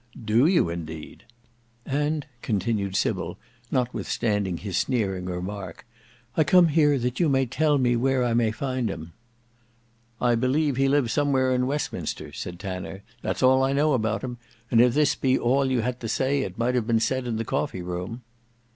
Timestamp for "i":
6.35-6.43, 8.23-8.33, 10.19-10.33, 13.63-13.73